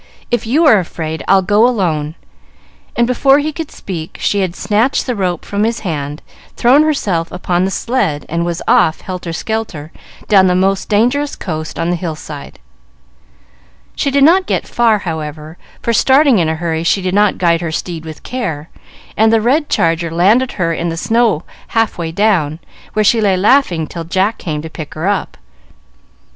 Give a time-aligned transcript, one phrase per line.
[0.31, 2.15] If you are afraid, I'll go alone."
[2.95, 6.23] And, before he could speak, she had snatched the rope from his hand,
[6.57, 9.91] thrown herself upon the sled, and was off, helter skelter,
[10.27, 12.57] down the most dangerous coast on the hill side.
[13.95, 17.61] She did not get far, however; for, starting in a hurry, she did not guide
[17.61, 18.71] her steed with care,
[19.15, 21.43] and the red charger landed her in the snow
[21.77, 22.57] half way down,
[22.93, 25.37] where she lay laughing till Jack came to pick her up.